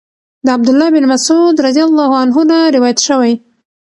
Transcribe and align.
د 0.45 0.47
عبد 0.55 0.67
الله 0.71 0.87
بن 0.95 1.03
مسعود 1.13 1.55
رضی 1.67 1.81
الله 1.87 2.09
عنه 2.21 2.37
نه 2.49 2.57
روايت 2.75 2.99
شوی 3.07 3.33